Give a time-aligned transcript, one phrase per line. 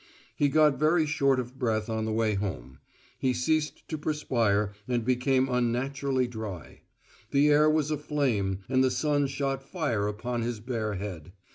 [0.35, 2.79] He got very short of breath on the way home;
[3.19, 6.81] he ceased to perspire and became unnaturally dry;
[7.29, 11.33] the air was aflame and the sun shot fire upon his bare head.